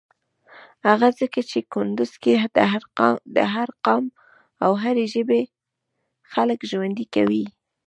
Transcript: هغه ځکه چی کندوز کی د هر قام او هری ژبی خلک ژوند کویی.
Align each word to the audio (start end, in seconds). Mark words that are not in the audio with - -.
هغه 0.87 1.09
ځکه 1.19 1.39
چی 1.49 1.59
کندوز 1.73 2.11
کی 2.23 2.33
د 3.35 3.37
هر 3.55 3.69
قام 3.85 4.05
او 4.65 4.71
هری 4.83 5.05
ژبی 5.13 5.43
خلک 6.33 6.59
ژوند 6.71 6.97
کویی. 7.13 7.45